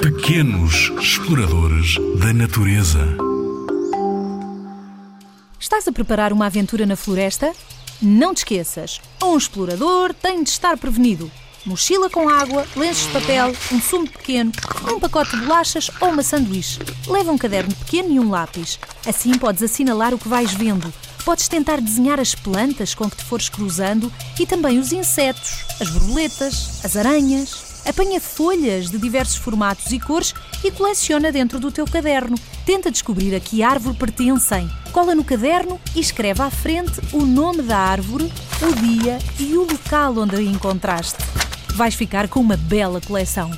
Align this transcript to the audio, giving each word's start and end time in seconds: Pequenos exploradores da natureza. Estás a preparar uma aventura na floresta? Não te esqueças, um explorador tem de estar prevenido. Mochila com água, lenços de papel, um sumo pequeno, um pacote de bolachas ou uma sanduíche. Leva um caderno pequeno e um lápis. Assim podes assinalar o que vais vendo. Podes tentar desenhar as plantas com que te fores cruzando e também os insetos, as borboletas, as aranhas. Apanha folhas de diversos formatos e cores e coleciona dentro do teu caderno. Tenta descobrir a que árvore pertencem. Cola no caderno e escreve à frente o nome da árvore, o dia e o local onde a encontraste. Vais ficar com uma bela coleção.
Pequenos 0.00 0.90
exploradores 1.00 1.96
da 2.18 2.32
natureza. 2.32 2.98
Estás 5.60 5.86
a 5.86 5.92
preparar 5.92 6.32
uma 6.32 6.46
aventura 6.46 6.84
na 6.84 6.96
floresta? 6.96 7.52
Não 8.02 8.34
te 8.34 8.38
esqueças, 8.38 9.00
um 9.22 9.36
explorador 9.36 10.12
tem 10.12 10.42
de 10.42 10.50
estar 10.50 10.76
prevenido. 10.76 11.30
Mochila 11.64 12.10
com 12.10 12.28
água, 12.28 12.66
lenços 12.76 13.06
de 13.06 13.12
papel, 13.12 13.52
um 13.72 13.80
sumo 13.80 14.08
pequeno, 14.08 14.50
um 14.92 14.98
pacote 14.98 15.30
de 15.30 15.42
bolachas 15.42 15.90
ou 16.00 16.08
uma 16.10 16.22
sanduíche. 16.22 16.80
Leva 17.06 17.30
um 17.30 17.38
caderno 17.38 17.74
pequeno 17.76 18.12
e 18.12 18.18
um 18.18 18.30
lápis. 18.30 18.78
Assim 19.06 19.38
podes 19.38 19.62
assinalar 19.62 20.12
o 20.12 20.18
que 20.18 20.28
vais 20.28 20.52
vendo. 20.52 20.92
Podes 21.24 21.48
tentar 21.48 21.80
desenhar 21.80 22.18
as 22.18 22.34
plantas 22.34 22.94
com 22.94 23.08
que 23.08 23.16
te 23.16 23.24
fores 23.24 23.48
cruzando 23.48 24.12
e 24.38 24.46
também 24.46 24.78
os 24.78 24.92
insetos, 24.92 25.64
as 25.80 25.88
borboletas, 25.90 26.84
as 26.84 26.96
aranhas. 26.96 27.73
Apanha 27.86 28.18
folhas 28.20 28.90
de 28.90 28.98
diversos 28.98 29.36
formatos 29.36 29.92
e 29.92 30.00
cores 30.00 30.34
e 30.64 30.70
coleciona 30.70 31.30
dentro 31.30 31.60
do 31.60 31.70
teu 31.70 31.84
caderno. 31.84 32.36
Tenta 32.64 32.90
descobrir 32.90 33.34
a 33.34 33.40
que 33.40 33.62
árvore 33.62 33.96
pertencem. 33.96 34.68
Cola 34.90 35.14
no 35.14 35.22
caderno 35.22 35.78
e 35.94 36.00
escreve 36.00 36.40
à 36.40 36.50
frente 36.50 37.00
o 37.12 37.26
nome 37.26 37.62
da 37.62 37.76
árvore, 37.76 38.32
o 38.62 38.72
dia 38.74 39.18
e 39.38 39.56
o 39.56 39.66
local 39.70 40.16
onde 40.18 40.36
a 40.36 40.42
encontraste. 40.42 41.18
Vais 41.74 41.94
ficar 41.94 42.28
com 42.28 42.40
uma 42.40 42.56
bela 42.56 43.00
coleção. 43.00 43.50